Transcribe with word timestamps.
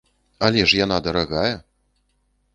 Але 0.47 0.63
ж 0.71 0.79
яна 0.79 0.97
дарагая! 1.09 1.53